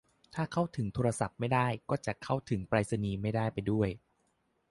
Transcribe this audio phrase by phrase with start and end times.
[0.35, 3.89] ถ้าเข้าถึงโทรศัพท์ไม่ได้ ก็จะเข้าถึงไปรษณีย์ไม่ได้ไปด้วย